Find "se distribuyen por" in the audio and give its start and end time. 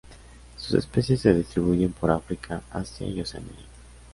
1.21-2.09